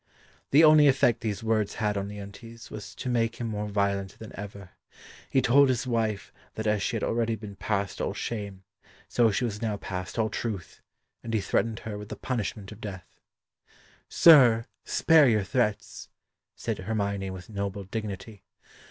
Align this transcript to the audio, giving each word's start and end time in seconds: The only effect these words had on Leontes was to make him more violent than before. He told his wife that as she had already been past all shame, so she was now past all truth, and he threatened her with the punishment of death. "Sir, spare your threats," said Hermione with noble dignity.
The 0.49 0.63
only 0.63 0.87
effect 0.87 1.21
these 1.21 1.43
words 1.43 1.75
had 1.75 1.95
on 1.95 2.07
Leontes 2.07 2.71
was 2.71 2.95
to 2.95 3.07
make 3.07 3.35
him 3.35 3.45
more 3.45 3.67
violent 3.67 4.17
than 4.17 4.31
before. 4.31 4.71
He 5.29 5.43
told 5.43 5.69
his 5.69 5.85
wife 5.85 6.33
that 6.55 6.65
as 6.65 6.81
she 6.81 6.95
had 6.95 7.03
already 7.03 7.35
been 7.35 7.55
past 7.55 8.01
all 8.01 8.15
shame, 8.15 8.63
so 9.07 9.29
she 9.29 9.45
was 9.45 9.61
now 9.61 9.77
past 9.77 10.17
all 10.17 10.31
truth, 10.31 10.81
and 11.23 11.35
he 11.35 11.39
threatened 11.39 11.81
her 11.81 11.99
with 11.99 12.09
the 12.09 12.15
punishment 12.15 12.71
of 12.71 12.81
death. 12.81 13.19
"Sir, 14.09 14.65
spare 14.85 15.29
your 15.29 15.43
threats," 15.43 16.09
said 16.55 16.79
Hermione 16.79 17.29
with 17.29 17.51
noble 17.51 17.83
dignity. 17.83 18.43